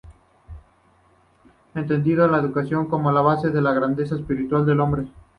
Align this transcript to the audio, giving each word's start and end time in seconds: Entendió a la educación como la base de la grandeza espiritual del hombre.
Entendió 1.75 2.23
a 2.23 2.27
la 2.27 2.39
educación 2.39 2.87
como 2.87 3.11
la 3.11 3.21
base 3.21 3.51
de 3.51 3.61
la 3.61 3.71
grandeza 3.71 4.15
espiritual 4.15 4.65
del 4.65 4.79
hombre. 4.79 5.05